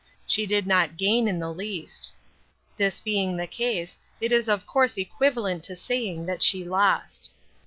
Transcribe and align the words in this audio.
She 0.25 0.47
did 0.47 0.65
not 0.65 0.97
gain 0.97 1.27
in 1.27 1.37
the 1.37 1.53
least. 1.53 2.11
This 2.75 2.99
being 2.99 3.37
the 3.37 3.45
case, 3.45 3.99
it 4.19 4.31
is 4.31 4.49
of 4.49 4.65
course 4.65 4.97
equivalent 4.97 5.63
to 5.65 5.75
saying 5.75 6.25
that 6.25 6.41
she 6.41 6.65
lost. 6.65 7.29